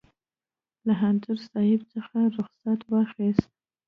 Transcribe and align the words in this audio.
له 0.85 0.93
انځور 1.07 1.37
صاحب 1.49 1.81
څخه 1.93 2.17
رخصت 2.35 2.79
واخیست. 2.91 3.49